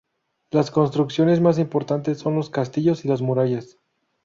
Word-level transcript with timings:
Las 0.49 0.71
construcciones 0.71 1.41
más 1.41 1.59
importantes 1.59 2.17
son 2.17 2.33
los 2.33 2.49
castillos 2.49 3.05
y 3.05 3.07
las 3.07 3.21
murallas. 3.21 3.77